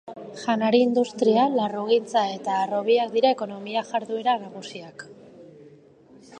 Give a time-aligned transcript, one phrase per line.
[0.43, 5.09] Janari industria, larrugintza eta harrobiak dira ekonomia jarduera nagusiak.